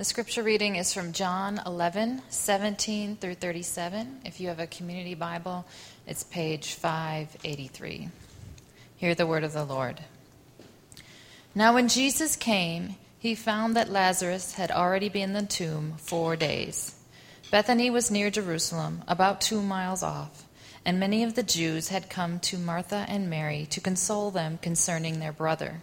[0.00, 4.22] The scripture reading is from John 11, 17 through 37.
[4.24, 5.66] If you have a community Bible,
[6.06, 8.08] it's page 583.
[8.96, 10.00] Hear the word of the Lord.
[11.54, 16.34] Now, when Jesus came, he found that Lazarus had already been in the tomb four
[16.34, 16.94] days.
[17.50, 20.46] Bethany was near Jerusalem, about two miles off,
[20.82, 25.20] and many of the Jews had come to Martha and Mary to console them concerning
[25.20, 25.82] their brother.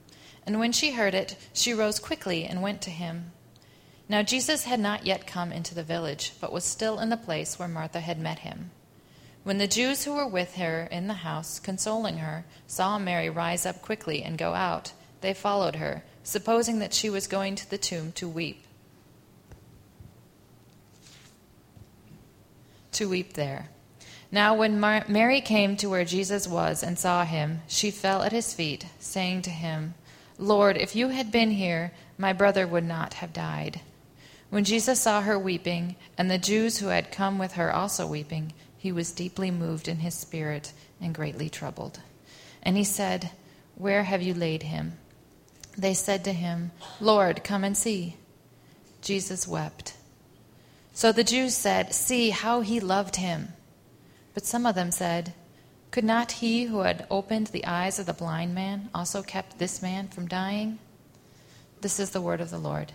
[0.45, 3.31] And when she heard it, she rose quickly and went to him.
[4.09, 7.57] Now Jesus had not yet come into the village, but was still in the place
[7.57, 8.71] where Martha had met him.
[9.43, 13.65] When the Jews who were with her in the house, consoling her, saw Mary rise
[13.65, 17.77] up quickly and go out, they followed her, supposing that she was going to the
[17.77, 18.63] tomb to weep.
[22.93, 23.69] To weep there.
[24.31, 28.31] Now, when Mar- Mary came to where Jesus was and saw him, she fell at
[28.31, 29.95] his feet, saying to him,
[30.41, 33.79] Lord, if you had been here, my brother would not have died.
[34.49, 38.53] When Jesus saw her weeping, and the Jews who had come with her also weeping,
[38.75, 41.99] he was deeply moved in his spirit and greatly troubled.
[42.63, 43.29] And he said,
[43.75, 44.93] Where have you laid him?
[45.77, 48.15] They said to him, Lord, come and see.
[49.03, 49.93] Jesus wept.
[50.91, 53.49] So the Jews said, See how he loved him.
[54.33, 55.33] But some of them said,
[55.91, 59.81] could not he who had opened the eyes of the blind man also kept this
[59.81, 60.79] man from dying?
[61.81, 62.93] This is the word of the Lord.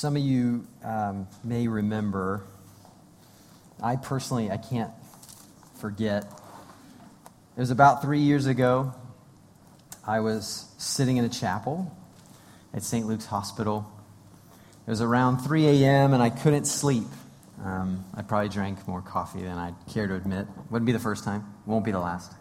[0.00, 0.39] Some of you
[0.84, 2.44] um, may remember,
[3.82, 4.92] I personally, I can't
[5.78, 6.24] forget.
[7.56, 8.94] It was about three years ago.
[10.06, 11.94] I was sitting in a chapel
[12.72, 13.06] at St.
[13.06, 13.90] Luke's Hospital.
[14.86, 17.06] It was around 3 a.m., and I couldn't sleep.
[17.62, 20.46] Um, I probably drank more coffee than I'd care to admit.
[20.70, 22.32] Wouldn't be the first time, won't be the last.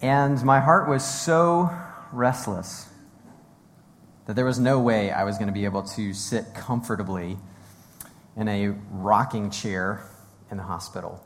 [0.00, 1.70] And my heart was so
[2.12, 2.88] restless
[4.30, 7.36] that there was no way I was going to be able to sit comfortably
[8.36, 10.08] in a rocking chair
[10.52, 11.20] in the hospital.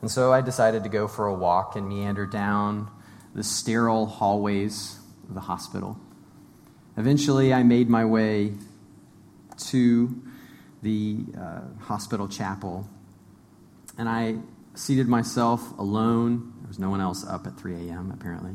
[0.00, 2.90] And so I decided to go for a walk and meander down
[3.34, 4.98] the sterile hallways
[5.28, 5.98] of the hospital.
[6.96, 8.54] Eventually, I made my way
[9.66, 10.22] to
[10.80, 12.88] the uh, hospital chapel,
[13.98, 14.36] and I
[14.72, 16.54] seated myself alone.
[16.60, 18.52] There was no one else up at 3 a.m., apparently.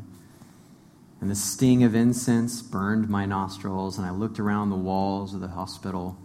[1.20, 5.40] And the sting of incense burned my nostrils, and I looked around the walls of
[5.40, 6.16] the hospital,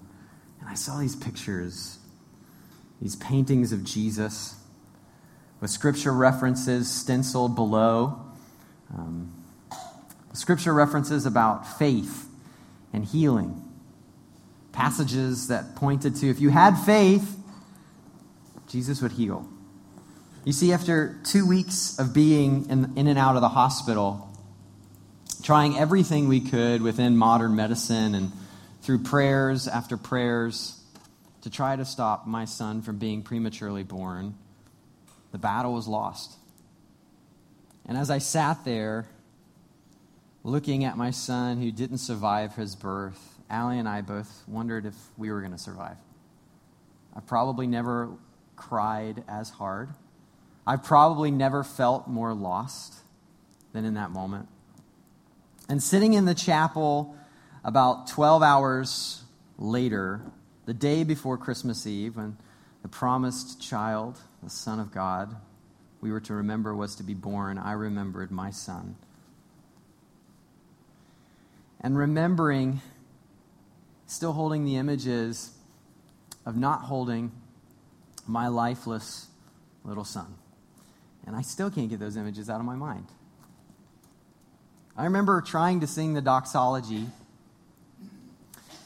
[0.62, 2.00] and I saw these pictures,
[3.02, 4.56] these paintings of Jesus
[5.60, 8.22] with scripture references stenciled below.
[8.96, 9.34] Um,
[10.34, 12.30] scripture references about faith
[12.94, 13.62] and healing.
[14.72, 17.38] Passages that pointed to if you had faith,
[18.68, 19.48] Jesus would heal.
[20.44, 24.30] You see, after two weeks of being in, in and out of the hospital,
[25.46, 28.32] trying everything we could within modern medicine and
[28.82, 30.82] through prayers after prayers
[31.42, 34.34] to try to stop my son from being prematurely born.
[35.32, 36.34] The battle was lost.
[37.86, 39.06] And as I sat there
[40.44, 44.96] looking at my son who didn't survive his birth, Allie and I both wondered if
[45.16, 45.98] we were going to survive.
[47.16, 48.10] I probably never
[48.56, 49.90] cried as hard.
[50.66, 52.96] I probably never felt more lost
[53.74, 54.48] than in that moment.
[55.68, 57.16] And sitting in the chapel
[57.64, 59.24] about 12 hours
[59.58, 60.22] later,
[60.66, 62.38] the day before Christmas Eve, when
[62.82, 65.36] the promised child, the Son of God,
[66.02, 68.96] we were to remember was to be born, I remembered my son.
[71.82, 72.82] And remembering,
[74.06, 75.52] still holding the images
[76.46, 77.32] of not holding
[78.28, 79.28] my lifeless
[79.84, 80.36] little son.
[81.26, 83.08] And I still can't get those images out of my mind.
[84.98, 87.06] I remember trying to sing the doxology,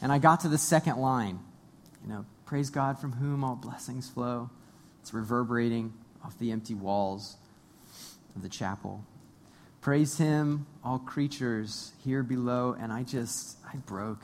[0.02, 1.38] and I got to the second line.
[2.02, 4.50] You know, praise God from whom all blessings flow.
[5.02, 5.92] It's reverberating
[6.24, 7.36] off the empty walls
[8.34, 9.04] of the chapel.
[9.80, 12.76] Praise Him, all creatures here below.
[12.78, 14.22] And I just, I broke,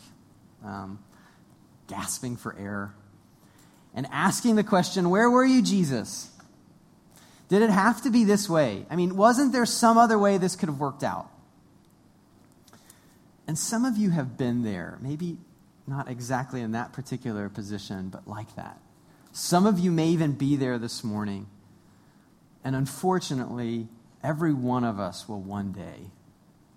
[0.64, 0.98] um,
[1.86, 2.94] gasping for air,
[3.94, 6.30] and asking the question, Where were you, Jesus?
[7.48, 8.84] Did it have to be this way?
[8.90, 11.30] I mean, wasn't there some other way this could have worked out?
[13.46, 15.38] And some of you have been there, maybe
[15.86, 18.80] not exactly in that particular position, but like that.
[19.32, 21.46] Some of you may even be there this morning.
[22.64, 23.86] And unfortunately,
[24.22, 26.10] every one of us will one day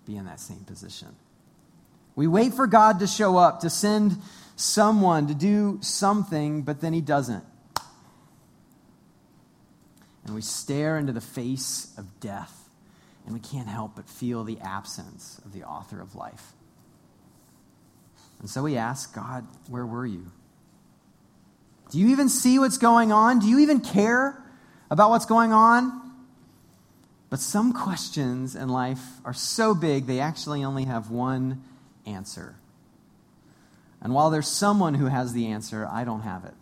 [0.06, 1.16] be in that same position.
[2.14, 4.16] We wait for God to show up, to send
[4.54, 7.44] someone, to do something, but then He doesn't.
[10.24, 12.68] And we stare into the face of death,
[13.24, 16.52] and we can't help but feel the absence of the author of life.
[18.40, 20.32] And so we ask God, where were you?
[21.90, 23.38] Do you even see what's going on?
[23.38, 24.42] Do you even care
[24.90, 26.00] about what's going on?
[27.28, 31.62] But some questions in life are so big, they actually only have one
[32.06, 32.56] answer.
[34.00, 36.54] And while there's someone who has the answer, I don't have it.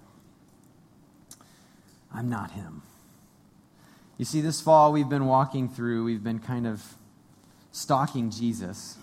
[2.12, 2.82] I'm not him.
[4.18, 6.82] You see, this fall we've been walking through, we've been kind of
[7.70, 8.98] stalking Jesus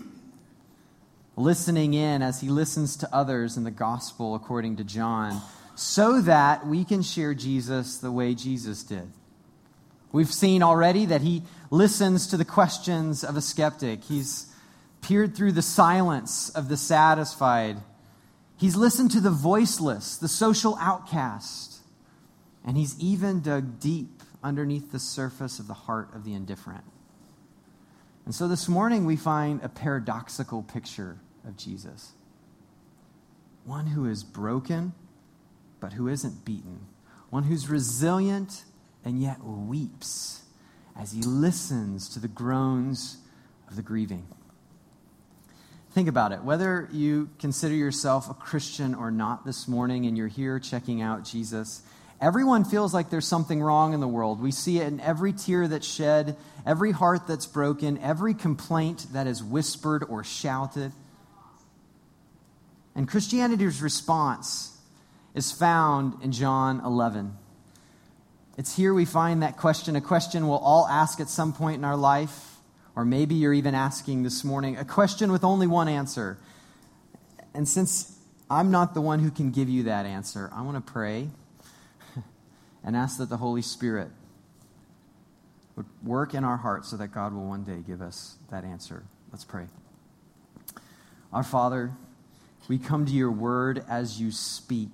[1.36, 5.42] listening in as he listens to others in the gospel according to John,
[5.76, 9.12] so that we can share Jesus the way Jesus did.
[10.12, 14.06] We've seen already that he listens to the questions of a skeptic.
[14.06, 14.50] He's
[15.02, 17.78] peered through the silence of the satisfied.
[18.56, 21.80] He's listened to the voiceless, the social outcast.
[22.64, 26.86] And he's even dug deep underneath the surface of the heart of the indifferent.
[28.24, 32.14] And so this morning we find a paradoxical picture of Jesus
[33.66, 34.94] one who is broken,
[35.80, 36.86] but who isn't beaten,
[37.30, 38.64] one who's resilient
[39.04, 40.44] and yet weeps
[40.98, 43.18] as he listens to the groans
[43.68, 44.26] of the grieving.
[45.92, 46.44] Think about it.
[46.44, 51.24] Whether you consider yourself a Christian or not this morning and you're here checking out
[51.24, 51.82] Jesus,
[52.22, 54.42] everyone feels like there's something wrong in the world.
[54.42, 59.26] We see it in every tear that's shed, every heart that's broken, every complaint that
[59.26, 60.92] is whispered or shouted.
[62.96, 64.78] And Christianity's response
[65.34, 67.38] is found in John 11.
[68.58, 71.84] It's here we find that question, a question we'll all ask at some point in
[71.84, 72.56] our life,
[72.96, 76.38] or maybe you're even asking this morning, a question with only one answer.
[77.54, 78.18] And since
[78.50, 81.30] I'm not the one who can give you that answer, I want to pray
[82.84, 84.08] and ask that the Holy Spirit
[85.76, 89.04] would work in our hearts so that God will one day give us that answer.
[89.34, 89.66] Let's pray.
[91.34, 91.92] Our Father,
[92.68, 94.92] we come to your word as you speak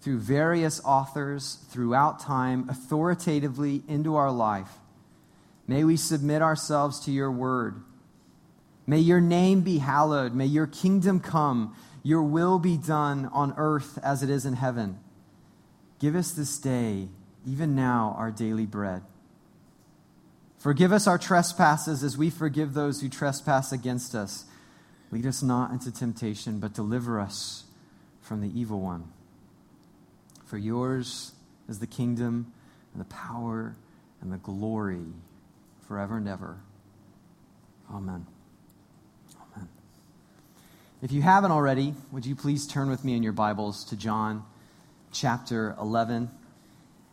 [0.00, 4.68] through various authors throughout time, authoritatively into our life.
[5.66, 7.82] May we submit ourselves to your word.
[8.86, 10.34] May your name be hallowed.
[10.34, 11.74] May your kingdom come.
[12.02, 14.98] Your will be done on earth as it is in heaven.
[15.98, 17.08] Give us this day,
[17.46, 19.02] even now, our daily bread.
[20.58, 24.44] Forgive us our trespasses as we forgive those who trespass against us
[25.14, 27.62] Lead us not into temptation, but deliver us
[28.20, 29.04] from the evil one.
[30.44, 31.30] For yours
[31.68, 32.52] is the kingdom
[32.92, 33.76] and the power
[34.20, 35.04] and the glory
[35.86, 36.56] forever and ever.
[37.92, 38.26] Amen.
[39.36, 39.68] Amen.
[41.00, 44.42] If you haven't already, would you please turn with me in your Bibles to John
[45.12, 46.28] chapter 11?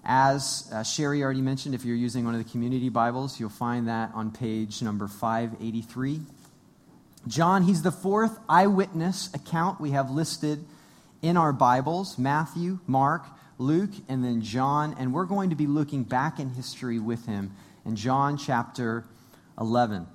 [0.04, 3.88] As uh, Sherry already mentioned, if you're using one of the community Bibles, you'll find
[3.88, 6.22] that on page number 583.
[7.28, 10.66] John, he's the fourth eyewitness account we have listed
[11.22, 13.26] in our Bibles Matthew, Mark,
[13.60, 14.96] Luke, and then John.
[14.98, 17.52] And we're going to be looking back in history with him
[17.86, 19.06] in John chapter
[19.60, 20.08] 11.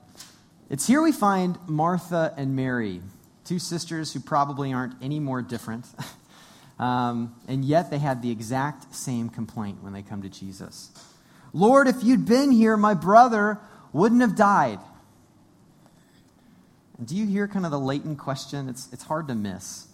[0.68, 3.00] It's here we find Martha and Mary,
[3.44, 5.86] two sisters who probably aren't any more different.
[6.80, 10.90] um, and yet they had the exact same complaint when they come to Jesus
[11.52, 13.58] Lord, if you'd been here, my brother
[13.92, 14.78] wouldn't have died.
[17.04, 18.68] Do you hear kind of the latent question?
[18.68, 19.88] It's, it's hard to miss.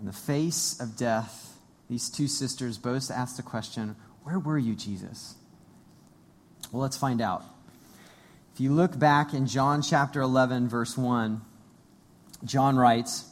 [0.00, 1.56] In the face of death,
[1.88, 5.36] these two sisters both asked the question Where were you, Jesus?
[6.72, 7.44] Well, let's find out.
[8.54, 11.40] If you look back in John chapter 11, verse 1,
[12.44, 13.26] John writes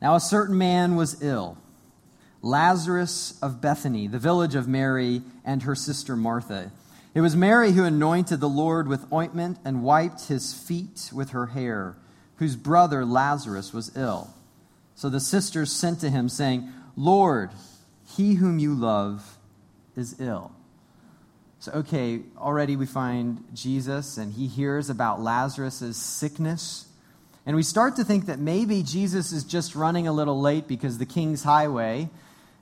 [0.00, 1.58] Now a certain man was ill,
[2.40, 6.72] Lazarus of Bethany, the village of Mary and her sister Martha.
[7.14, 11.46] It was Mary who anointed the Lord with ointment and wiped his feet with her
[11.46, 11.96] hair,
[12.36, 14.32] whose brother Lazarus was ill.
[14.94, 17.50] So the sisters sent to him, saying, Lord,
[18.16, 19.38] he whom you love
[19.96, 20.52] is ill.
[21.60, 26.86] So, okay, already we find Jesus, and he hears about Lazarus' sickness.
[27.46, 30.98] And we start to think that maybe Jesus is just running a little late because
[30.98, 32.10] the King's Highway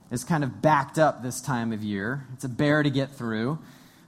[0.09, 2.25] is kind of backed up this time of year.
[2.33, 3.59] It's a bear to get through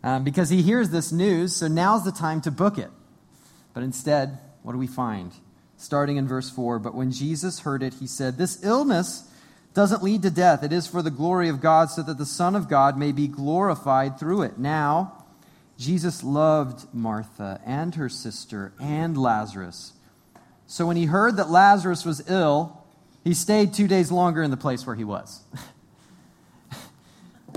[0.03, 2.89] um, because he hears this news, so now's the time to book it.
[3.73, 5.33] But instead, what do we find?
[5.77, 9.29] Starting in verse 4 But when Jesus heard it, he said, This illness
[9.73, 10.63] doesn't lead to death.
[10.63, 13.27] It is for the glory of God, so that the Son of God may be
[13.27, 14.57] glorified through it.
[14.57, 15.25] Now,
[15.77, 19.93] Jesus loved Martha and her sister and Lazarus.
[20.67, 22.83] So when he heard that Lazarus was ill,
[23.23, 25.41] he stayed two days longer in the place where he was.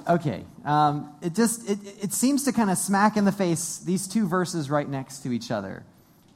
[0.09, 4.07] okay, um, it just it, it seems to kind of smack in the face these
[4.07, 5.85] two verses right next to each other.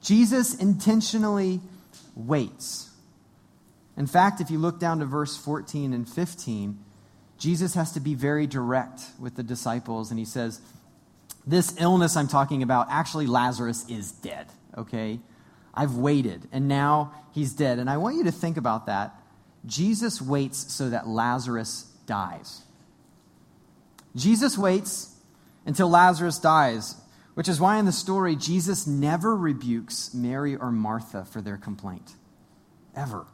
[0.00, 1.60] Jesus intentionally
[2.14, 2.90] waits.
[3.96, 6.78] In fact, if you look down to verse 14 and 15,
[7.38, 10.60] Jesus has to be very direct with the disciples, and he says,
[11.46, 14.46] This illness I'm talking about, actually, Lazarus is dead,
[14.76, 15.18] okay?
[15.74, 17.78] I've waited, and now he's dead.
[17.78, 19.14] And I want you to think about that.
[19.66, 22.62] Jesus waits so that Lazarus dies.
[24.16, 25.14] Jesus waits
[25.66, 26.96] until Lazarus dies,
[27.34, 32.14] which is why in the story, Jesus never rebukes Mary or Martha for their complaint.
[32.96, 33.26] Ever.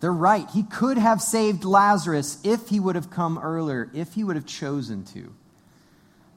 [0.00, 0.48] They're right.
[0.50, 4.46] He could have saved Lazarus if he would have come earlier, if he would have
[4.46, 5.34] chosen to.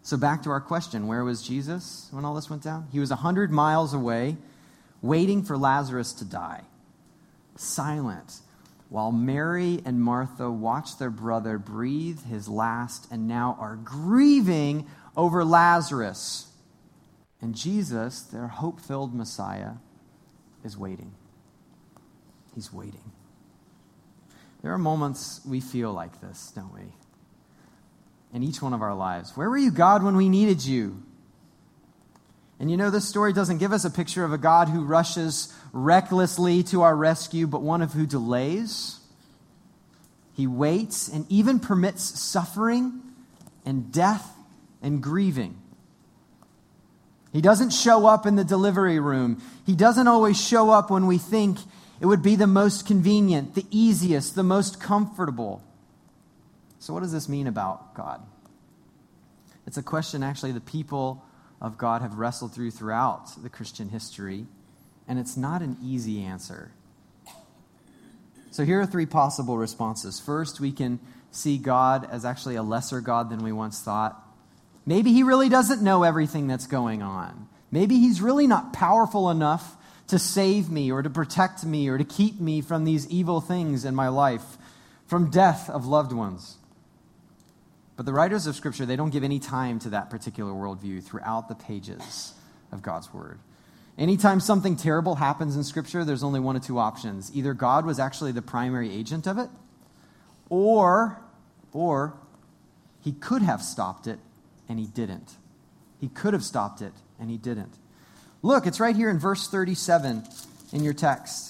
[0.02, 2.88] So, back to our question where was Jesus when all this went down?
[2.92, 4.38] He was 100 miles away,
[5.02, 6.64] waiting for Lazarus to die,
[7.58, 8.40] silent,
[8.90, 15.46] while Mary and Martha watch their brother breathe his last and now are grieving over
[15.46, 16.48] Lazarus.
[17.42, 19.74] And Jesus, their hope filled Messiah,
[20.64, 21.14] is waiting.
[22.54, 23.12] He's waiting.
[24.62, 26.94] There are moments we feel like this, don't we?
[28.34, 29.38] In each one of our lives.
[29.38, 31.04] Where were you, God, when we needed you?
[32.60, 35.54] And you know, this story doesn't give us a picture of a God who rushes
[35.72, 39.00] recklessly to our rescue, but one of who delays.
[40.34, 43.02] He waits and even permits suffering
[43.66, 44.30] and death
[44.82, 45.58] and grieving.
[47.32, 49.42] He doesn't show up in the delivery room.
[49.66, 51.60] He doesn't always show up when we think
[52.02, 55.64] it would be the most convenient, the easiest, the most comfortable.
[56.80, 58.22] So, what does this mean about God?
[59.68, 61.24] It's a question, actually, the people
[61.62, 64.46] of God have wrestled through throughout the Christian history,
[65.08, 66.72] and it's not an easy answer.
[68.52, 70.20] So, here are three possible responses.
[70.20, 71.00] First, we can
[71.32, 74.26] see God as actually a lesser God than we once thought.
[74.86, 77.48] Maybe he really doesn't know everything that's going on.
[77.72, 79.76] Maybe he's really not powerful enough
[80.08, 83.86] to save me or to protect me or to keep me from these evil things
[83.86, 84.58] in my life,
[85.06, 86.58] from death of loved ones.
[88.00, 91.50] But the writers of Scripture, they don't give any time to that particular worldview throughout
[91.50, 92.34] the pages
[92.72, 93.40] of God's Word.
[93.98, 97.30] Anytime something terrible happens in Scripture, there's only one of two options.
[97.36, 99.50] Either God was actually the primary agent of it,
[100.48, 101.20] or,
[101.74, 102.14] or
[103.02, 104.20] he could have stopped it
[104.70, 105.36] and he didn't.
[106.00, 107.74] He could have stopped it and he didn't.
[108.42, 110.24] Look, it's right here in verse 37
[110.72, 111.49] in your text.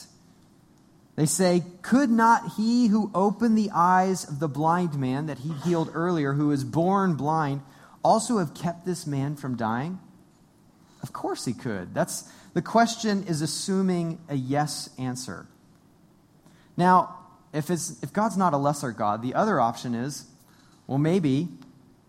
[1.19, 5.51] They say, Could not he who opened the eyes of the blind man that he
[5.51, 7.61] healed earlier, who was born blind,
[8.01, 9.99] also have kept this man from dying?
[11.03, 11.93] Of course he could.
[11.93, 15.45] That's the question is assuming a yes answer.
[16.77, 17.17] Now,
[17.51, 20.25] if, it's, if God's not a lesser God, the other option is,
[20.87, 21.49] well, maybe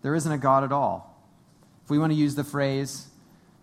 [0.03, 1.21] there isn't a God at all.
[1.83, 3.07] If we want to use the phrase,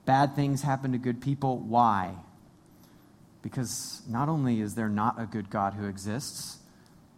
[0.05, 2.17] bad things happen to good people, why?
[3.43, 6.59] Because not only is there not a good God who exists,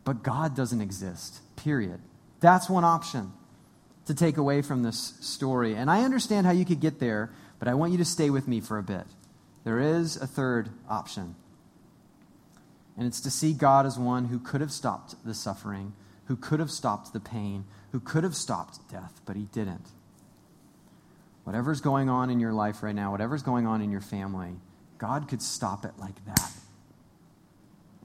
[0.04, 2.00] but God doesn't exist, period.
[2.40, 3.32] That's one option
[4.06, 5.74] to take away from this story.
[5.74, 8.48] And I understand how you could get there, but I want you to stay with
[8.48, 9.04] me for a bit.
[9.64, 11.36] There is a third option.
[12.96, 15.92] And it's to see God as one who could have stopped the suffering,
[16.24, 19.86] who could have stopped the pain, who could have stopped death, but he didn't.
[21.44, 24.52] Whatever's going on in your life right now, whatever's going on in your family,
[25.00, 26.52] God could stop it like that.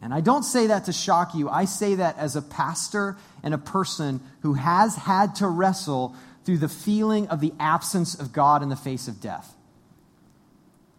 [0.01, 1.49] And I don't say that to shock you.
[1.49, 6.59] I say that as a pastor and a person who has had to wrestle through
[6.59, 9.53] the feeling of the absence of God in the face of death.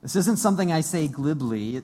[0.02, 1.82] This isn't something I say glibly,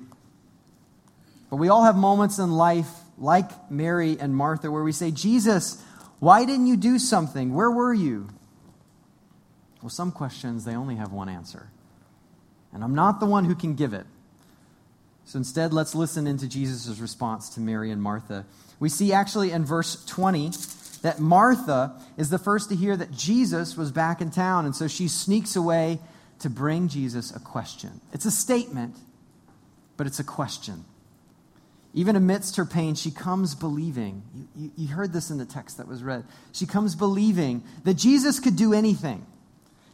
[1.49, 5.83] but we all have moments in life, like Mary and Martha, where we say, Jesus,
[6.19, 7.55] why didn't you do something?
[7.55, 8.29] Where were you?
[9.81, 11.72] Well, some questions, they only have one answer.
[12.73, 14.07] And I'm not the one who can give it.
[15.25, 18.45] So instead, let's listen into Jesus' response to Mary and Martha.
[18.81, 20.51] We see actually in verse 20
[21.03, 24.89] that Martha is the first to hear that Jesus was back in town, and so
[24.89, 26.01] she sneaks away
[26.41, 28.01] to bring Jesus a question.
[28.13, 28.97] It's a statement,
[29.97, 30.85] but it's a question.
[31.95, 34.23] Even amidst her pain, she comes believing.
[34.35, 36.25] You, you, you, heard this in the text that was read.
[36.53, 39.27] She comes believing that Jesus could do anything.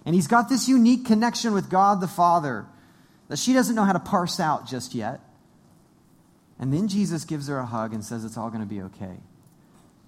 [0.04, 2.66] And he's got this unique connection with God the Father
[3.28, 5.20] that she doesn't know how to parse out just yet.
[6.58, 9.16] And then Jesus gives her a hug and says it's all going to be okay.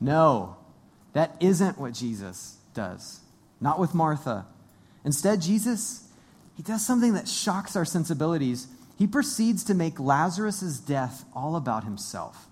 [0.00, 0.56] No,
[1.12, 3.20] that isn't what Jesus does.
[3.60, 4.46] Not with Martha.
[5.04, 6.08] Instead, Jesus,
[6.56, 8.68] he does something that shocks our sensibilities.
[8.98, 12.46] He proceeds to make Lazarus' death all about himself.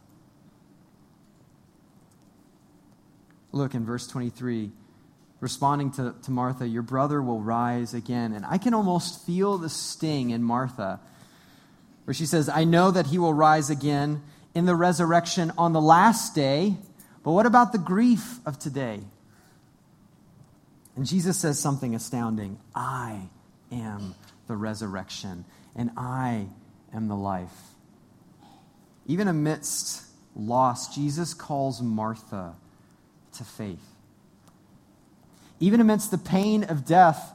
[3.52, 4.71] Look in verse 23,
[5.40, 8.33] responding to, to Martha, Your brother will rise again.
[8.33, 11.00] And I can almost feel the sting in Martha
[12.04, 14.23] where she says, I know that he will rise again
[14.54, 16.75] in the resurrection on the last day,
[17.23, 19.00] but what about the grief of today?
[20.97, 23.28] And Jesus says something astounding I
[23.71, 24.14] am
[24.47, 25.45] the resurrection,
[25.76, 26.49] and I
[26.95, 27.52] am the life.
[29.07, 30.02] Even amidst
[30.35, 32.54] loss, Jesus calls Martha
[33.35, 33.85] to faith.
[35.61, 37.33] Even amidst the pain of death,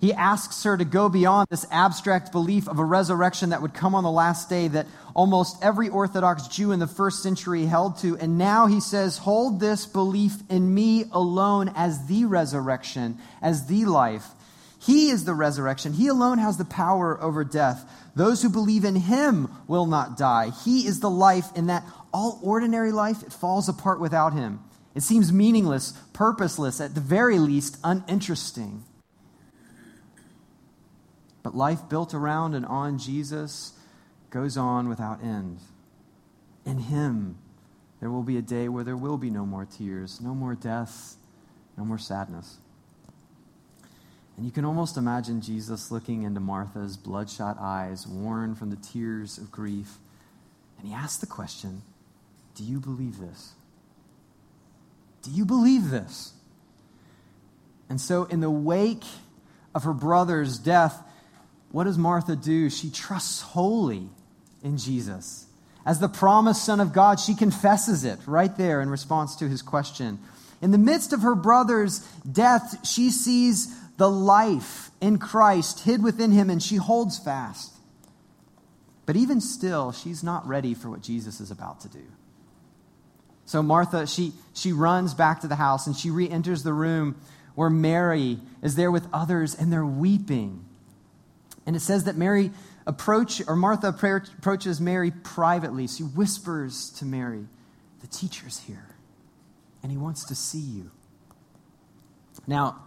[0.00, 3.94] he asks her to go beyond this abstract belief of a resurrection that would come
[3.94, 8.18] on the last day that almost every Orthodox Jew in the first century held to.
[8.18, 13.86] And now he says, Hold this belief in me alone as the resurrection, as the
[13.86, 14.26] life.
[14.78, 15.94] He is the resurrection.
[15.94, 17.90] He alone has the power over death.
[18.14, 20.50] Those who believe in him will not die.
[20.50, 24.60] He is the life in that all ordinary life, it falls apart without him.
[24.94, 28.84] It seems meaningless, purposeless, at the very least, uninteresting.
[31.42, 33.72] But life built around and on Jesus
[34.30, 35.58] goes on without end.
[36.64, 37.38] In Him,
[38.00, 41.16] there will be a day where there will be no more tears, no more death,
[41.76, 42.58] no more sadness.
[44.36, 49.38] And you can almost imagine Jesus looking into Martha's bloodshot eyes, worn from the tears
[49.38, 49.98] of grief.
[50.78, 51.82] And he asks the question
[52.54, 53.54] Do you believe this?
[55.24, 56.32] Do you believe this?
[57.88, 59.04] And so, in the wake
[59.74, 61.02] of her brother's death,
[61.70, 62.70] what does Martha do?
[62.70, 64.08] She trusts wholly
[64.62, 65.46] in Jesus.
[65.86, 69.60] As the promised Son of God, she confesses it right there in response to his
[69.60, 70.18] question.
[70.62, 71.98] In the midst of her brother's
[72.30, 77.72] death, she sees the life in Christ hid within him and she holds fast.
[79.06, 82.04] But even still, she's not ready for what Jesus is about to do.
[83.46, 87.16] So Martha, she, she runs back to the house and she re enters the room
[87.54, 90.64] where Mary is there with others and they're weeping.
[91.66, 92.50] And it says that Mary
[92.86, 95.86] approach or Martha approaches Mary privately.
[95.86, 97.46] She whispers to Mary,
[98.00, 98.86] "The teacher's here,
[99.82, 100.90] and he wants to see you."
[102.46, 102.82] Now,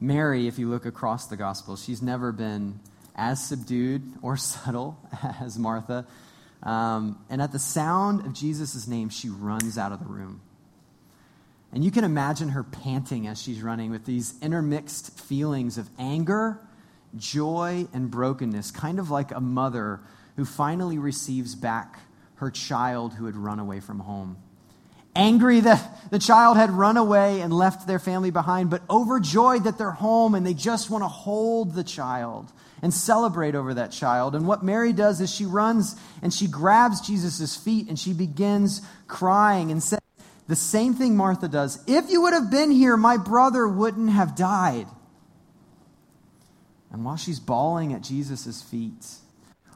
[0.00, 2.80] Mary, if you look across the gospel, she's never been
[3.16, 4.98] as subdued or subtle
[5.40, 6.06] as Martha.
[6.62, 10.40] Um, and at the sound of Jesus' name, she runs out of the room.
[11.72, 16.60] And you can imagine her panting as she's running with these intermixed feelings of anger
[17.16, 20.00] joy and brokenness, kind of like a mother
[20.36, 21.98] who finally receives back
[22.36, 24.36] her child who had run away from home.
[25.16, 29.78] Angry that the child had run away and left their family behind, but overjoyed that
[29.78, 34.34] they're home and they just want to hold the child and celebrate over that child.
[34.34, 38.82] And what Mary does is she runs and she grabs Jesus' feet and she begins
[39.06, 40.00] crying and says
[40.46, 41.82] the same thing Martha does.
[41.86, 44.86] If you would have been here, my brother wouldn't have died.
[46.90, 49.06] And while she's bawling at Jesus' feet,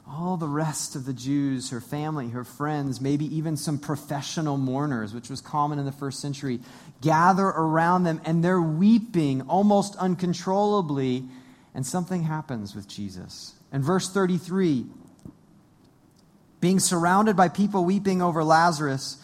[0.08, 5.14] all the rest of the Jews, her family, her friends, maybe even some professional mourners,
[5.14, 6.60] which was common in the first century,
[7.00, 11.24] gather around them and they're weeping almost uncontrollably.
[11.74, 13.54] And something happens with Jesus.
[13.72, 14.86] In verse 33,
[16.60, 19.22] being surrounded by people weeping over Lazarus,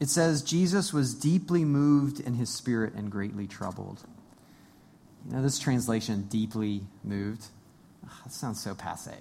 [0.00, 4.02] it says, Jesus was deeply moved in his spirit and greatly troubled.
[5.26, 7.46] You know, this translation, deeply moved,
[8.24, 9.12] that sounds so passe.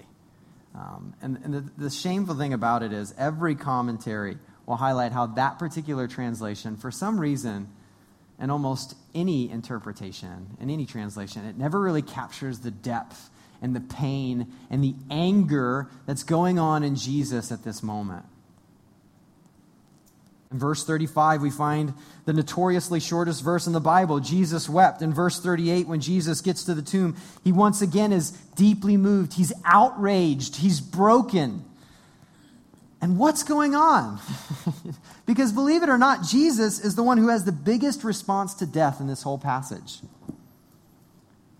[0.75, 5.27] Um, and, and the, the shameful thing about it is, every commentary will highlight how
[5.27, 7.69] that particular translation, for some reason,
[8.39, 11.45] in almost any interpretation, in any translation.
[11.45, 13.29] It never really captures the depth
[13.61, 18.25] and the pain and the anger that's going on in Jesus at this moment.
[20.51, 21.93] In verse 35, we find
[22.25, 24.19] the notoriously shortest verse in the Bible.
[24.19, 25.01] Jesus wept.
[25.01, 29.33] In verse 38, when Jesus gets to the tomb, he once again is deeply moved.
[29.33, 30.57] He's outraged.
[30.57, 31.65] He's broken.
[33.05, 34.19] And what's going on?
[35.27, 38.65] because believe it or not, Jesus is the one who has the biggest response to
[38.65, 39.99] death in this whole passage.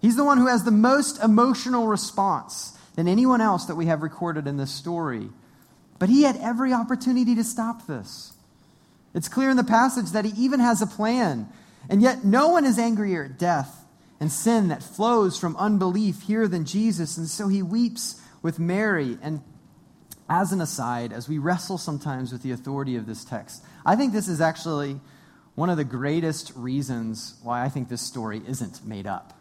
[0.02, 4.02] He's the one who has the most emotional response than anyone else that we have
[4.02, 5.30] recorded in this story.
[6.00, 8.34] But he had every opportunity to stop this.
[9.14, 11.48] It's clear in the passage that he even has a plan.
[11.88, 13.86] And yet, no one is angrier at death
[14.20, 17.18] and sin that flows from unbelief here than Jesus.
[17.18, 19.20] And so he weeps with Mary.
[19.22, 19.44] And
[20.30, 24.14] as an aside, as we wrestle sometimes with the authority of this text, I think
[24.14, 25.00] this is actually
[25.56, 29.34] one of the greatest reasons why I think this story isn't made up.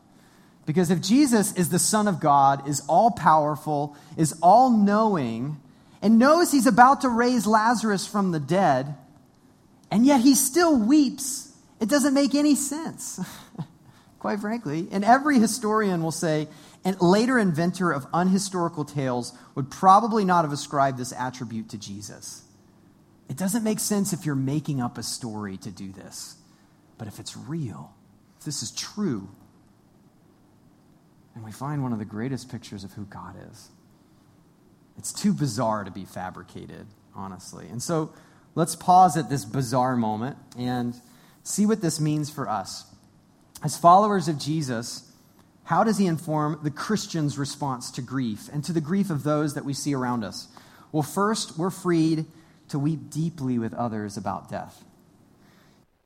[0.66, 5.60] Because if Jesus is the Son of God, is all powerful, is all knowing,
[6.00, 8.94] and knows he's about to raise Lazarus from the dead,
[9.90, 11.52] and yet he still weeps.
[11.80, 13.20] It doesn't make any sense,
[14.18, 14.88] quite frankly.
[14.90, 16.48] And every historian will say,
[16.84, 22.42] and later inventor of unhistorical tales would probably not have ascribed this attribute to Jesus.
[23.28, 26.36] It doesn't make sense if you're making up a story to do this.
[26.98, 27.94] But if it's real,
[28.38, 29.28] if this is true,
[31.34, 33.70] and we find one of the greatest pictures of who God is.
[34.96, 37.66] It's too bizarre to be fabricated, honestly.
[37.68, 38.12] And so
[38.54, 40.94] let's pause at this bizarre moment and
[41.42, 42.84] see what this means for us.
[43.62, 45.10] As followers of Jesus,
[45.64, 49.54] how does he inform the Christian's response to grief and to the grief of those
[49.54, 50.48] that we see around us?
[50.92, 52.26] Well, first, we're freed
[52.68, 54.84] to weep deeply with others about death.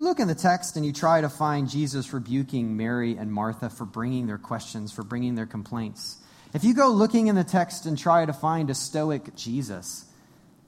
[0.01, 3.85] Look in the text and you try to find Jesus rebuking Mary and Martha for
[3.85, 6.19] bringing their questions, for bringing their complaints.
[6.55, 10.07] If you go looking in the text and try to find a stoic Jesus,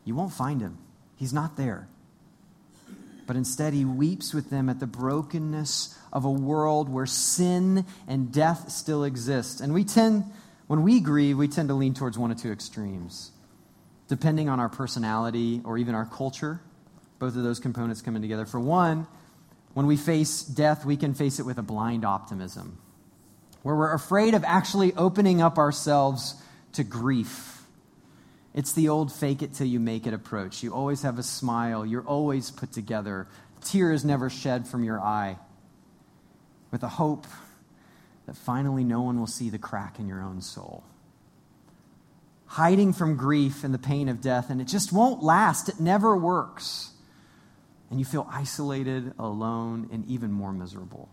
[0.05, 0.79] you won't find him.
[1.15, 1.89] He's not there.
[3.31, 8.33] But instead, he weeps with them at the brokenness of a world where sin and
[8.33, 9.61] death still exist.
[9.61, 10.25] And we tend,
[10.67, 13.31] when we grieve, we tend to lean towards one of two extremes.
[14.09, 16.61] Depending on our personality or even our culture,
[17.21, 18.47] both of those components coming together.
[18.47, 19.07] For one,
[19.75, 22.79] when we face death, we can face it with a blind optimism,
[23.63, 26.35] where we're afraid of actually opening up ourselves
[26.73, 27.60] to grief
[28.55, 30.63] it's the old fake it till you make it approach.
[30.63, 33.29] You always have a smile, you're always put together,
[33.61, 35.39] tears never shed from your eye,
[36.71, 37.27] with a hope
[38.27, 40.85] that finally no one will see the crack in your own soul.
[42.47, 45.69] Hiding from grief and the pain of death, and it just won't last.
[45.69, 46.91] It never works.
[47.91, 51.09] And you feel isolated, alone, and even more miserable.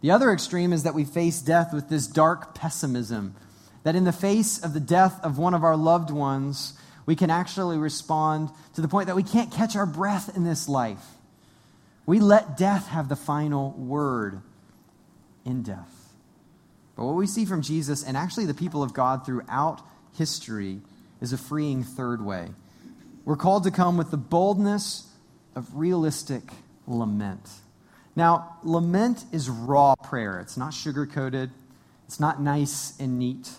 [0.00, 3.34] The other extreme is that we face death with this dark pessimism
[3.82, 6.74] that in the face of the death of one of our loved ones,
[7.06, 10.68] we can actually respond to the point that we can't catch our breath in this
[10.68, 11.04] life.
[12.06, 14.42] We let death have the final word
[15.44, 16.12] in death.
[16.96, 19.80] But what we see from Jesus and actually the people of God throughout
[20.16, 20.80] history
[21.20, 22.48] is a freeing third way.
[23.24, 25.06] We're called to come with the boldness
[25.54, 26.42] of realistic
[26.86, 27.48] lament.
[28.16, 30.40] Now, lament is raw prayer.
[30.40, 31.50] It's not sugar coated,
[32.06, 33.50] it's not nice and neat.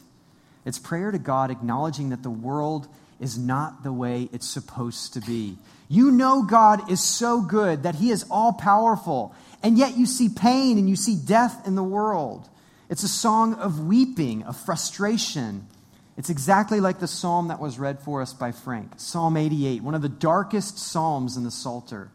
[0.66, 2.88] It's prayer to God acknowledging that the world
[3.20, 5.58] is not the way it's supposed to be.
[5.88, 10.30] You know God is so good that He is all powerful, and yet you see
[10.30, 12.50] pain and you see death in the world.
[12.90, 15.68] It's a song of weeping, of frustration.
[16.18, 19.96] It's exactly like the psalm that was read for us by Frank Psalm 88, one
[19.96, 22.12] of the darkest psalms in the Psalter.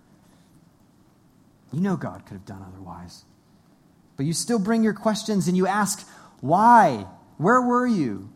[1.72, 3.24] You know God could have done otherwise.
[4.16, 6.06] But you still bring your questions and you ask,
[6.40, 7.06] why?
[7.38, 8.30] Where were you?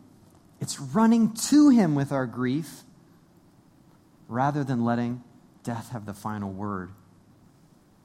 [0.61, 2.83] It's running to Him with our grief
[4.27, 5.23] rather than letting
[5.63, 6.91] death have the final word.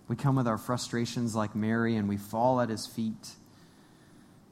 [0.08, 3.34] We come with our frustrations like Mary and we fall at His feet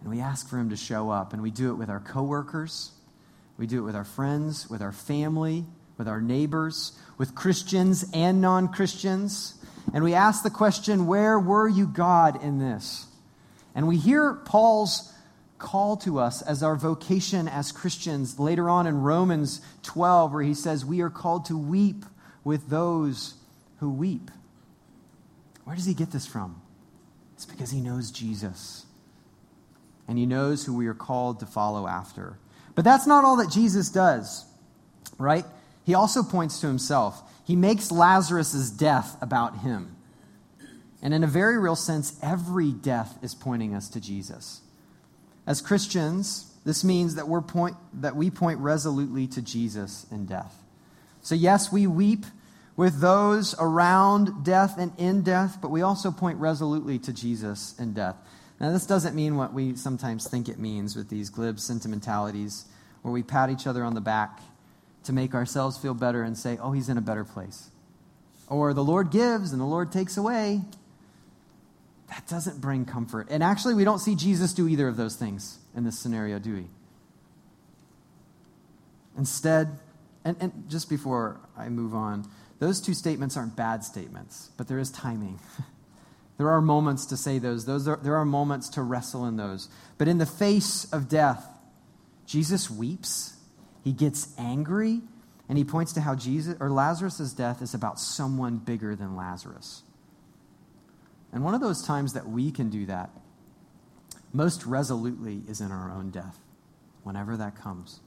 [0.01, 1.33] and we ask for Him to show up.
[1.33, 2.93] And we do it with our coworkers,
[3.57, 5.65] we do it with our friends, with our family,
[5.97, 9.55] with our neighbors, with Christians and non Christians.
[9.95, 13.07] And we ask the question, Where were you, God, in this?
[13.75, 15.11] And we hear Paul's
[15.65, 20.53] call to us as our vocation as Christians later on in Romans 12, where he
[20.53, 22.05] says, We are called to weep
[22.45, 23.35] with those
[23.81, 24.31] who weep.
[25.65, 26.61] Where does he get this from?
[27.35, 28.85] It's because he knows Jesus
[30.07, 32.39] and he knows who we are called to follow after.
[32.75, 34.45] But that's not all that Jesus does,
[35.19, 35.47] right?
[35.85, 37.23] He also points to himself.
[37.47, 39.97] He makes Lazarus' death about him.
[41.01, 44.61] And in a very real sense, every death is pointing us to Jesus.
[45.47, 50.55] As Christians, this means that, we're point, that we point resolutely to Jesus in death.
[51.23, 52.25] So, yes, we weep
[52.77, 57.93] with those around death and in death, but we also point resolutely to Jesus in
[57.93, 58.17] death.
[58.61, 62.67] Now, this doesn't mean what we sometimes think it means with these glib sentimentalities,
[63.03, 64.41] where we pat each other on the back
[65.05, 67.71] to make ourselves feel better and say, oh, he's in a better place.
[68.49, 70.63] Or the Lord gives and the Lord takes away.
[72.09, 73.29] That doesn't bring comfort.
[73.31, 76.55] And actually, we don't see Jesus do either of those things in this scenario, do
[76.55, 76.67] we?
[79.17, 79.79] Instead,
[80.25, 84.79] and, and just before I move on, those two statements aren't bad statements, but there
[84.79, 85.41] is timing.
[86.39, 87.65] there are moments to say those.
[87.65, 89.69] those are, there are moments to wrestle in those.
[89.99, 91.47] But in the face of death,
[92.27, 93.37] Jesus weeps,
[93.83, 95.03] he gets angry,
[95.49, 99.83] and he points to how Jesus or Lazarus' death is about someone bigger than Lazarus.
[101.35, 103.11] And one of those times that we can do that
[104.33, 106.39] most resolutely is in our own death,
[107.03, 108.01] whenever that comes.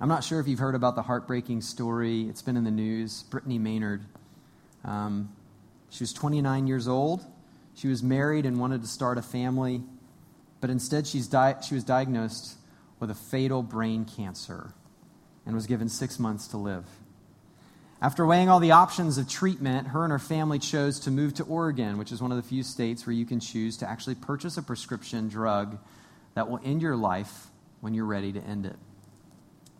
[0.00, 2.22] I'm not sure if you've heard about the heartbreaking story.
[2.22, 3.22] It's been in the news.
[3.24, 4.02] Brittany Maynard.
[4.82, 5.30] Um,
[5.90, 7.24] she was 29 years old.
[7.74, 9.82] She was married and wanted to start a family,
[10.60, 12.56] but instead she's di- she was diagnosed
[12.98, 14.72] with a fatal brain cancer
[15.44, 16.86] and was given six months to live.
[18.02, 21.44] After weighing all the options of treatment, her and her family chose to move to
[21.44, 24.58] Oregon, which is one of the few states where you can choose to actually purchase
[24.58, 25.78] a prescription drug
[26.34, 27.46] that will end your life
[27.80, 28.76] when you're ready to end it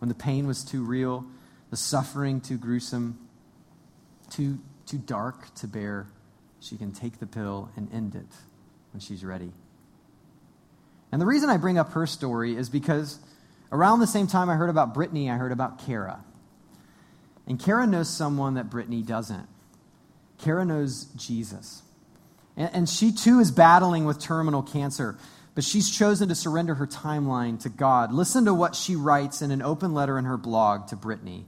[0.03, 1.25] when the pain was too real,
[1.69, 3.17] the suffering too gruesome,
[4.29, 6.07] too, too dark to bear,
[6.59, 8.27] she can take the pill and end it
[8.91, 9.53] when she's ready.
[11.09, 13.17] And the reason I bring up her story is because
[13.71, 16.25] around the same time I heard about Brittany, I heard about Kara.
[17.47, 19.47] And Kara knows someone that Brittany doesn't.
[20.37, 21.83] Kara knows Jesus.
[22.55, 25.17] And, and she too is battling with terminal cancer
[25.55, 28.11] but she's chosen to surrender her timeline to God.
[28.11, 31.45] Listen to what she writes in an open letter in her blog to Brittany.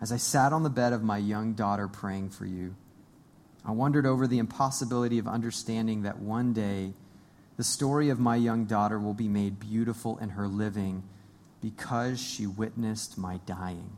[0.00, 2.74] As I sat on the bed of my young daughter praying for you,
[3.64, 6.92] I wondered over the impossibility of understanding that one day
[7.56, 11.04] the story of my young daughter will be made beautiful in her living
[11.62, 13.96] because she witnessed my dying.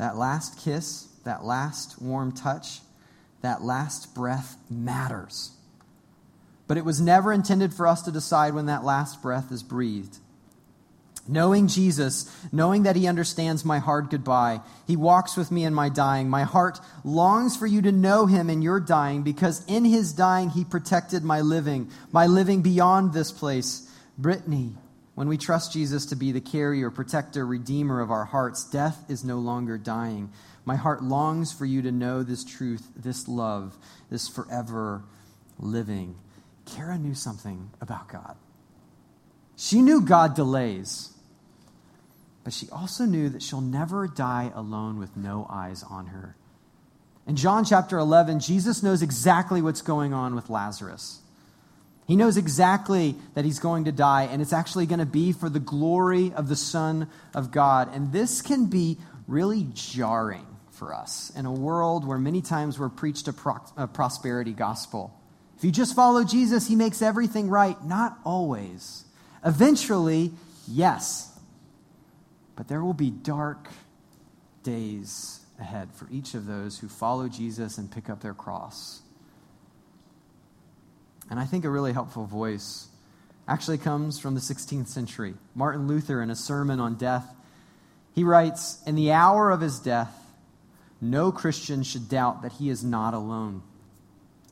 [0.00, 2.80] That last kiss, that last warm touch,
[3.42, 5.50] that last breath matters.
[6.66, 10.16] But it was never intended for us to decide when that last breath is breathed.
[11.28, 15.90] Knowing Jesus, knowing that He understands my hard goodbye, He walks with me in my
[15.90, 16.30] dying.
[16.30, 20.48] My heart longs for you to know Him in your dying because in His dying
[20.48, 23.86] He protected my living, my living beyond this place.
[24.16, 24.76] Brittany,
[25.20, 29.22] when we trust Jesus to be the carrier, protector, redeemer of our hearts, death is
[29.22, 30.32] no longer dying.
[30.64, 33.76] My heart longs for you to know this truth, this love,
[34.08, 35.02] this forever
[35.58, 36.16] living.
[36.64, 38.34] Kara knew something about God.
[39.56, 41.12] She knew God delays,
[42.42, 46.34] but she also knew that she'll never die alone with no eyes on her.
[47.26, 51.20] In John chapter 11, Jesus knows exactly what's going on with Lazarus.
[52.10, 55.48] He knows exactly that he's going to die, and it's actually going to be for
[55.48, 57.94] the glory of the Son of God.
[57.94, 62.88] And this can be really jarring for us in a world where many times we're
[62.88, 65.16] preached a, pro- a prosperity gospel.
[65.56, 67.80] If you just follow Jesus, he makes everything right.
[67.84, 69.04] Not always.
[69.44, 70.32] Eventually,
[70.66, 71.32] yes.
[72.56, 73.68] But there will be dark
[74.64, 79.02] days ahead for each of those who follow Jesus and pick up their cross.
[81.30, 82.88] And I think a really helpful voice
[83.46, 85.34] actually comes from the 16th century.
[85.54, 87.34] Martin Luther, in a sermon on death,
[88.14, 90.14] he writes In the hour of his death,
[91.00, 93.62] no Christian should doubt that he is not alone.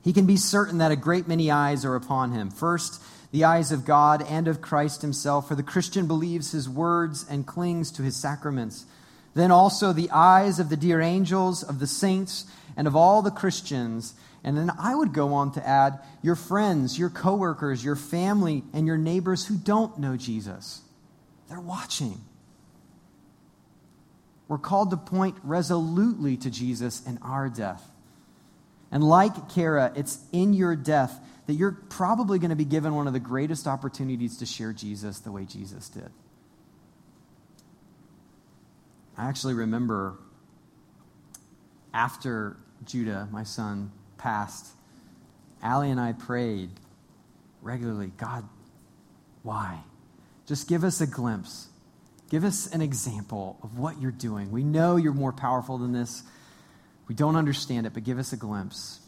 [0.02, 2.50] He can be certain that a great many eyes are upon him.
[2.50, 7.26] First, the eyes of God and of Christ himself, for the Christian believes his words
[7.28, 8.86] and clings to his sacraments.
[9.34, 13.30] Then also the eyes of the dear angels, of the saints, and of all the
[13.30, 14.14] Christians.
[14.42, 18.86] And then I would go on to add your friends, your coworkers, your family, and
[18.86, 20.82] your neighbors who don't know Jesus.
[21.48, 22.20] They're watching.
[24.48, 27.86] We're called to point resolutely to Jesus in our death.
[28.90, 33.06] And like Kara, it's in your death that you're probably going to be given one
[33.06, 36.10] of the greatest opportunities to share Jesus the way Jesus did.
[39.18, 40.16] I actually remember
[41.92, 44.68] after Judah, my son, passed,
[45.62, 46.70] Allie and I prayed
[47.60, 48.48] regularly God,
[49.42, 49.80] why?
[50.46, 51.68] Just give us a glimpse
[52.30, 54.50] Give us an example of what you're doing.
[54.50, 56.22] We know you're more powerful than this,
[57.08, 59.00] We don't understand it, but give us a glimpse.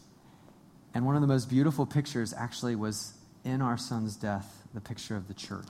[0.95, 3.13] And one of the most beautiful pictures actually was
[3.45, 5.67] in our son's death, the picture of the church.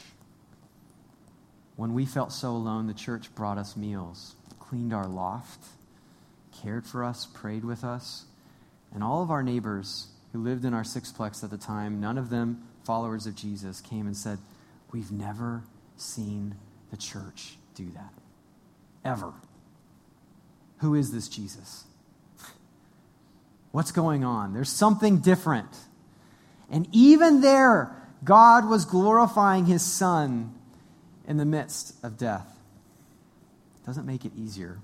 [1.81, 5.65] When we felt so alone, the church brought us meals, cleaned our loft,
[6.61, 8.25] cared for us, prayed with us.
[8.93, 12.29] And all of our neighbors who lived in our sixplex at the time, none of
[12.29, 14.37] them followers of Jesus, came and said,
[14.91, 15.63] We've never
[15.97, 16.53] seen
[16.91, 18.13] the church do that.
[19.03, 19.33] Ever.
[20.81, 21.85] Who is this Jesus?
[23.71, 24.53] What's going on?
[24.53, 25.75] There's something different.
[26.69, 30.53] And even there, God was glorifying his son
[31.27, 32.57] in the midst of death.
[33.85, 34.79] Doesn't make it easier.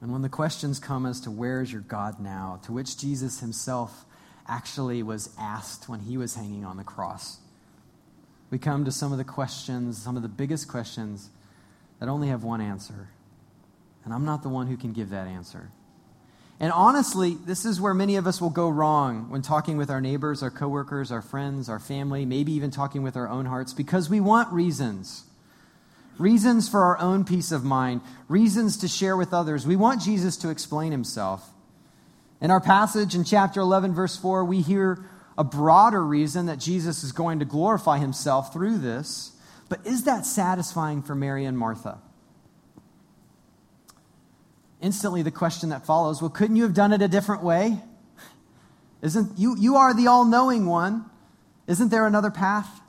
[0.00, 3.40] And when the questions come as to where is your God now, to which Jesus
[3.40, 4.04] himself
[4.46, 7.38] actually was asked when he was hanging on the cross,
[8.50, 11.30] we come to some of the questions, some of the biggest questions
[11.98, 13.08] that only have one answer.
[14.04, 15.70] And I'm not the one who can give that answer.
[16.60, 20.00] And honestly, this is where many of us will go wrong when talking with our
[20.00, 24.08] neighbors, our coworkers, our friends, our family, maybe even talking with our own hearts, because
[24.08, 25.24] we want reasons.
[26.16, 29.66] Reasons for our own peace of mind, reasons to share with others.
[29.66, 31.50] We want Jesus to explain himself.
[32.40, 35.04] In our passage in chapter 11, verse 4, we hear
[35.36, 39.32] a broader reason that Jesus is going to glorify himself through this.
[39.68, 41.98] But is that satisfying for Mary and Martha?
[44.84, 47.80] Instantly the question that follows well, couldn't you have done it a different way?
[49.02, 51.06] Isn't you, you are the all knowing one.
[51.66, 52.80] Isn't there another path?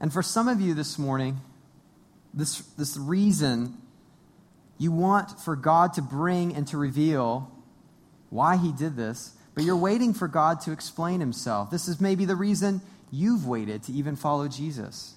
[0.00, 1.40] And for some of you this morning,
[2.34, 3.78] this, this reason
[4.78, 7.50] you want for God to bring and to reveal
[8.30, 11.70] why he did this, but you're waiting for God to explain himself.
[11.70, 15.14] This is maybe the reason you've waited to even follow Jesus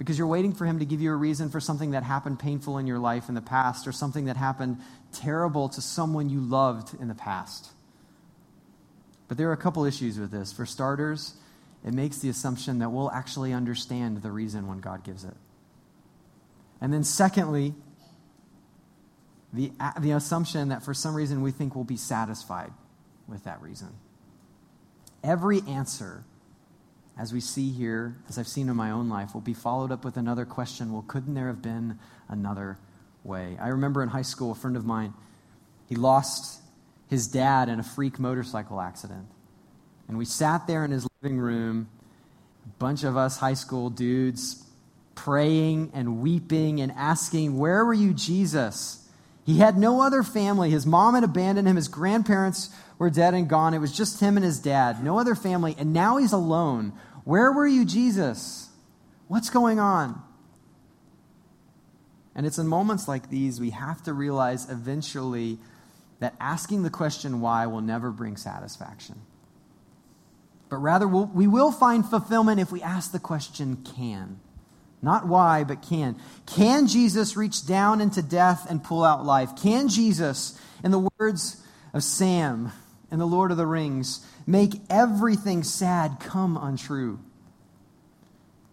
[0.00, 2.78] because you're waiting for him to give you a reason for something that happened painful
[2.78, 4.78] in your life in the past or something that happened
[5.12, 7.68] terrible to someone you loved in the past.
[9.28, 10.54] But there are a couple issues with this.
[10.54, 11.34] For starters,
[11.86, 15.36] it makes the assumption that we'll actually understand the reason when God gives it.
[16.80, 17.74] And then, secondly,
[19.52, 22.72] the, the assumption that for some reason we think we'll be satisfied
[23.28, 23.90] with that reason.
[25.22, 26.24] Every answer
[27.20, 30.06] as we see here, as I've seen in my own life, will be followed up
[30.06, 31.98] with another question well, couldn't there have been
[32.30, 32.78] another
[33.24, 33.58] way?
[33.60, 35.12] I remember in high school, a friend of mine,
[35.86, 36.62] he lost
[37.10, 39.26] his dad in a freak motorcycle accident.
[40.08, 41.90] And we sat there in his living room,
[42.64, 44.64] a bunch of us high school dudes,
[45.14, 49.06] praying and weeping and asking, Where were you, Jesus?
[49.44, 50.70] He had no other family.
[50.70, 51.76] His mom had abandoned him.
[51.76, 53.74] His grandparents were dead and gone.
[53.74, 55.74] It was just him and his dad, no other family.
[55.78, 56.92] And now he's alone
[57.24, 58.68] where were you, Jesus?
[59.28, 60.20] What's going on?
[62.34, 65.58] And it's in moments like these we have to realize eventually
[66.20, 69.20] that asking the question why will never bring satisfaction.
[70.68, 74.40] But rather, we'll, we will find fulfillment if we ask the question can.
[75.02, 76.16] Not why, but can.
[76.46, 79.56] Can Jesus reach down into death and pull out life?
[79.56, 82.70] Can Jesus, in the words of Sam
[83.10, 87.18] in The Lord of the Rings, make everything sad come untrue.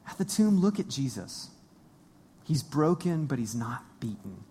[0.07, 1.49] At the tomb, look at Jesus.
[2.43, 4.43] He's broken, but he's not beaten.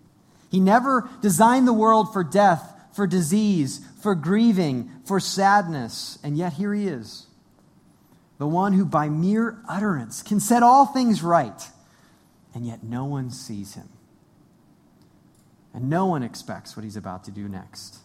[0.50, 6.54] He never designed the world for death, for disease, for grieving, for sadness, and yet
[6.54, 7.26] here he is.
[8.38, 11.62] The one who, by mere utterance, can set all things right,
[12.54, 13.88] and yet no one sees him.
[15.72, 17.98] And no one expects what he's about to do next.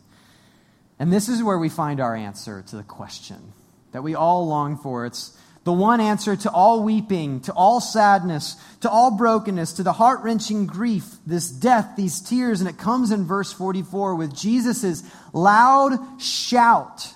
[1.02, 3.54] And this is where we find our answer to the question
[3.92, 5.08] that we all long for.
[5.08, 9.94] It's the one answer to all weeping, to all sadness, to all brokenness, to the
[9.94, 12.62] heart wrenching grief, this death, these tears.
[12.62, 15.02] And it comes in verse 44 with Jesus'
[15.34, 17.16] loud shout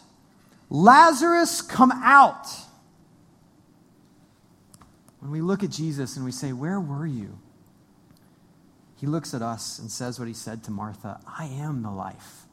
[0.71, 2.47] Lazarus, come out.
[5.19, 7.37] When we look at Jesus and we say, Where were you?
[8.95, 12.45] He looks at us and says what he said to Martha I am the life.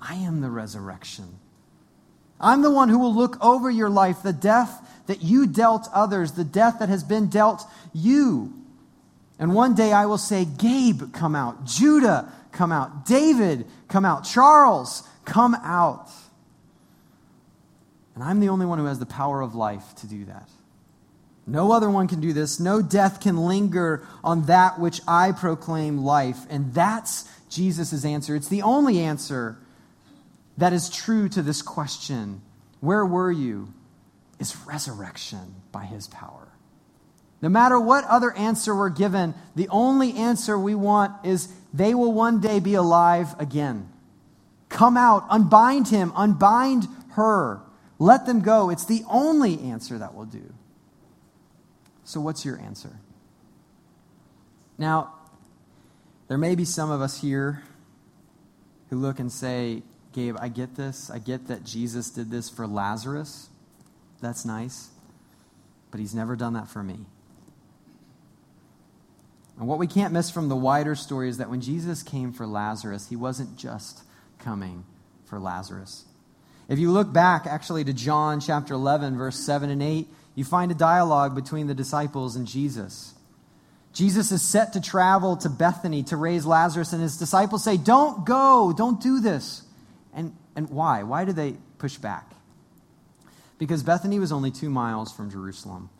[0.00, 1.38] I am the resurrection.
[2.40, 6.32] I'm the one who will look over your life, the death that you dealt others,
[6.32, 8.52] the death that has been dealt you.
[9.38, 11.64] And one day I will say, Gabe, come out.
[11.64, 13.06] Judah, come out.
[13.06, 14.24] David, come out.
[14.24, 16.10] Charles, come out.
[18.14, 20.48] And I'm the only one who has the power of life to do that.
[21.46, 22.58] No other one can do this.
[22.58, 26.38] No death can linger on that which I proclaim life.
[26.50, 28.34] And that's Jesus' answer.
[28.34, 29.58] It's the only answer
[30.56, 32.42] that is true to this question
[32.80, 33.72] where were you?
[34.38, 36.48] is resurrection by his power.
[37.42, 42.12] No matter what other answer we're given, the only answer we want is they will
[42.12, 43.88] one day be alive again.
[44.68, 47.60] Come out, unbind him, unbind her.
[47.98, 48.70] Let them go.
[48.70, 50.52] It's the only answer that will do.
[52.04, 53.00] So, what's your answer?
[54.78, 55.14] Now,
[56.28, 57.62] there may be some of us here
[58.90, 59.82] who look and say,
[60.16, 61.10] Gabe, I get this.
[61.10, 63.50] I get that Jesus did this for Lazarus.
[64.22, 64.88] That's nice.
[65.90, 66.96] But he's never done that for me.
[69.58, 72.46] And what we can't miss from the wider story is that when Jesus came for
[72.46, 74.04] Lazarus, he wasn't just
[74.38, 74.84] coming
[75.26, 76.06] for Lazarus.
[76.66, 80.72] If you look back actually to John chapter 11, verse 7 and 8, you find
[80.72, 83.12] a dialogue between the disciples and Jesus.
[83.92, 88.24] Jesus is set to travel to Bethany to raise Lazarus, and his disciples say, Don't
[88.24, 89.62] go, don't do this.
[90.16, 91.04] And, and why?
[91.04, 92.32] Why do they push back?
[93.58, 95.90] Because Bethany was only two miles from Jerusalem.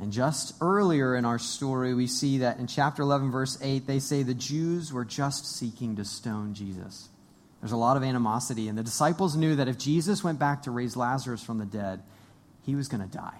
[0.00, 3.98] And just earlier in our story, we see that in chapter 11, verse 8, they
[3.98, 7.10] say the Jews were just seeking to stone Jesus.
[7.60, 10.70] There's a lot of animosity, and the disciples knew that if Jesus went back to
[10.70, 12.02] raise Lazarus from the dead,
[12.64, 13.38] he was going to die.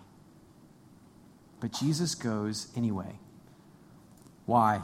[1.61, 3.19] But Jesus goes anyway.
[4.45, 4.83] Why?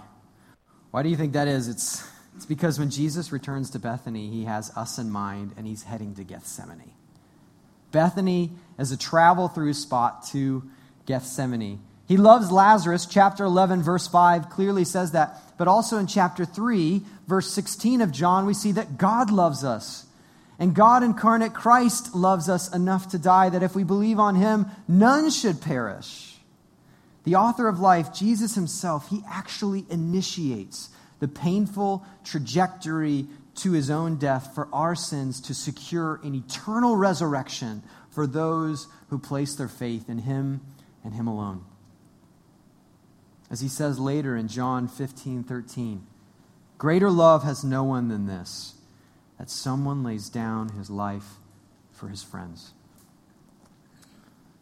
[0.91, 1.69] Why do you think that is?
[1.69, 5.83] It's, it's because when Jesus returns to Bethany, he has us in mind and he's
[5.83, 6.93] heading to Gethsemane.
[7.93, 10.63] Bethany is a travel through spot to
[11.07, 11.81] Gethsemane.
[12.07, 13.07] He loves Lazarus.
[13.07, 15.41] Chapter 11, verse 5 clearly says that.
[15.59, 20.05] But also in chapter 3, verse 16 of John, we see that God loves us.
[20.59, 24.67] And God incarnate Christ loves us enough to die that if we believe on him,
[24.87, 26.37] none should perish
[27.27, 30.91] the author of life, Jesus himself, he actually initiates
[31.21, 37.83] the painful trajectory to his own death for our sins to secure an eternal resurrection
[38.11, 40.61] for those who place their faith in him
[41.03, 41.65] and him alone.
[43.51, 46.07] As he says later in John 15 13,
[46.79, 48.75] greater love has no one than this,
[49.39, 51.37] that someone lays down his life
[51.93, 52.73] for his friends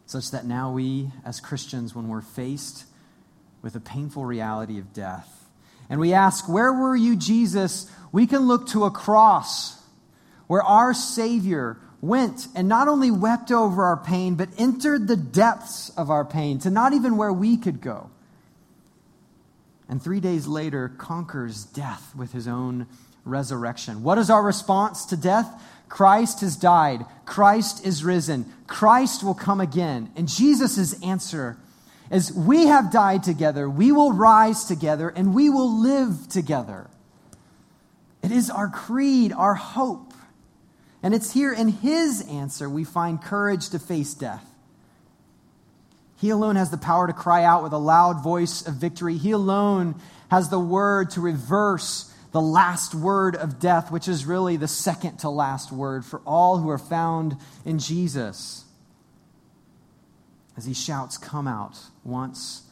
[0.05, 2.85] such that now we, as Christians, when we're faced
[3.61, 5.44] with the painful reality of death,
[5.89, 7.89] and we ask, Where were you, Jesus?
[8.15, 9.77] we can look to a cross
[10.47, 15.89] where our Savior went and not only wept over our pain, but entered the depths
[15.97, 18.09] of our pain to not even where we could go.
[19.89, 22.87] And three days later, conquers death with his own
[23.25, 24.01] resurrection.
[24.01, 25.61] What is our response to death?
[25.89, 27.05] Christ has died.
[27.25, 28.49] Christ is risen.
[28.65, 30.09] Christ will come again.
[30.15, 31.57] And Jesus' answer
[32.11, 36.87] is we have died together, we will rise together, and we will live together.
[38.21, 40.13] It is our creed, our hope.
[41.03, 44.43] And it's here in his answer we find courage to face death.
[46.17, 49.17] He alone has the power to cry out with a loud voice of victory.
[49.17, 49.95] He alone
[50.31, 55.19] has the word to reverse the last word of death, which is really the second
[55.19, 58.64] to last word for all who are found in Jesus.
[60.57, 62.63] As he shouts, Come out once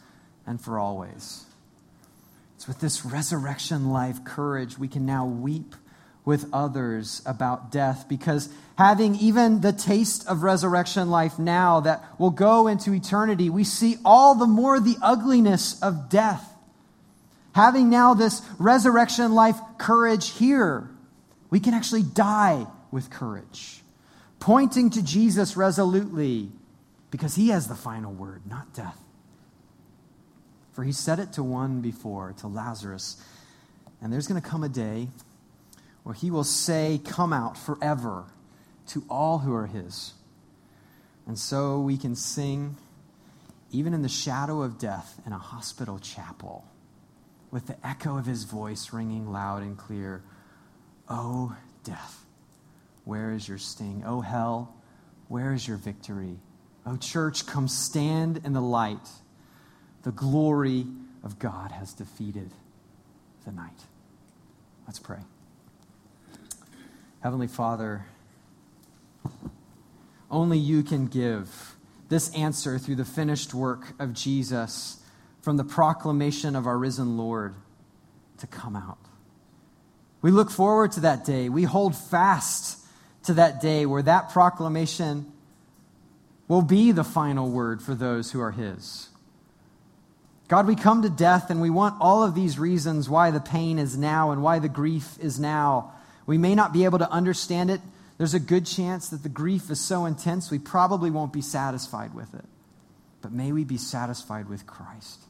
[0.46, 1.46] and for always.
[2.56, 5.76] It's with this resurrection life courage we can now weep
[6.26, 12.32] with others about death because having even the taste of resurrection life now that will
[12.32, 16.54] go into eternity, we see all the more the ugliness of death
[17.54, 20.90] having now this resurrection life courage here,
[21.50, 23.82] we can actually die with courage,
[24.40, 26.52] pointing to Jesus resolutely
[27.14, 28.98] because he has the final word, not death.
[30.72, 33.24] For he said it to one before, to Lazarus.
[34.02, 35.10] And there's going to come a day
[36.02, 38.26] where he will say, Come out forever
[38.88, 40.14] to all who are his.
[41.28, 42.78] And so we can sing,
[43.72, 46.66] even in the shadow of death, in a hospital chapel
[47.52, 50.24] with the echo of his voice ringing loud and clear
[51.08, 52.26] Oh, death,
[53.06, 54.02] where is your sting?
[54.04, 54.74] Oh, hell,
[55.28, 56.40] where is your victory?
[56.86, 59.10] Oh, church, come stand in the light.
[60.04, 60.86] The glory
[61.24, 62.52] of God has defeated
[63.46, 63.86] the night.
[64.86, 65.20] Let's pray.
[67.22, 68.06] Heavenly Father,
[70.30, 71.76] only you can give
[72.10, 75.00] this answer through the finished work of Jesus
[75.42, 77.56] from the proclamation of our risen Lord
[78.40, 78.98] to come out.
[80.22, 81.50] We look forward to that day.
[81.50, 82.80] We hold fast
[83.24, 85.32] to that day where that proclamation
[86.48, 89.10] will be the final word for those who are His.
[90.48, 93.80] God, we come to death and we want all of these reasons why the pain
[93.80, 95.94] is now and why the grief is now.
[96.26, 97.82] We may not be able to understand it.
[98.18, 102.14] There's a good chance that the grief is so intense we probably won't be satisfied
[102.14, 102.46] with it.
[103.22, 105.22] But may we be satisfied with Christ.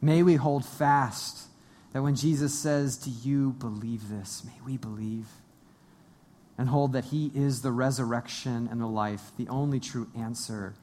[0.00, 1.48] May we hold fast
[1.92, 4.44] That when Jesus says, Do you believe this?
[4.44, 5.26] May we believe
[6.58, 10.74] and hold that He is the resurrection and the life, the only true answer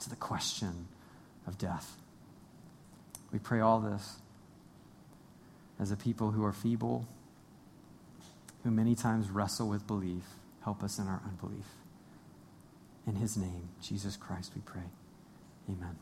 [0.00, 0.88] to the question
[1.46, 1.96] of death.
[3.32, 4.16] We pray all this
[5.80, 7.06] as a people who are feeble,
[8.62, 10.24] who many times wrestle with belief.
[10.64, 11.66] Help us in our unbelief.
[13.06, 14.82] In His name, Jesus Christ, we pray.
[15.68, 15.96] Amen.